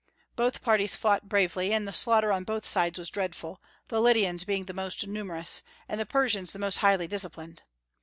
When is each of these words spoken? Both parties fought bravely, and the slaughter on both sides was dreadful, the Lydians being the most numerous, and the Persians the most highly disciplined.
Both 0.35 0.63
parties 0.63 0.95
fought 0.95 1.29
bravely, 1.29 1.71
and 1.71 1.87
the 1.87 1.93
slaughter 1.93 2.31
on 2.31 2.43
both 2.43 2.65
sides 2.65 2.97
was 2.97 3.11
dreadful, 3.11 3.61
the 3.89 4.01
Lydians 4.01 4.43
being 4.43 4.65
the 4.65 4.73
most 4.73 5.05
numerous, 5.05 5.61
and 5.87 5.99
the 5.99 6.07
Persians 6.07 6.53
the 6.53 6.57
most 6.57 6.79
highly 6.79 7.05
disciplined. 7.07 7.61